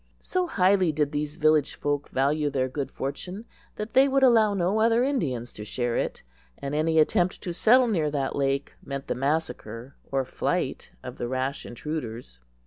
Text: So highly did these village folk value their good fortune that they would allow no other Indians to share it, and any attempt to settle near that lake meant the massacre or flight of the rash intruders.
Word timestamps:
So 0.19 0.47
highly 0.47 0.91
did 0.91 1.11
these 1.11 1.35
village 1.37 1.75
folk 1.75 2.09
value 2.09 2.49
their 2.49 2.67
good 2.67 2.89
fortune 2.89 3.45
that 3.75 3.93
they 3.93 4.07
would 4.07 4.23
allow 4.23 4.55
no 4.55 4.79
other 4.79 5.03
Indians 5.03 5.53
to 5.53 5.63
share 5.63 5.95
it, 5.95 6.23
and 6.57 6.73
any 6.73 6.97
attempt 6.97 7.39
to 7.43 7.53
settle 7.53 7.87
near 7.87 8.09
that 8.09 8.35
lake 8.35 8.73
meant 8.83 9.05
the 9.05 9.13
massacre 9.13 9.93
or 10.11 10.25
flight 10.25 10.89
of 11.03 11.19
the 11.19 11.27
rash 11.27 11.67
intruders. 11.67 12.41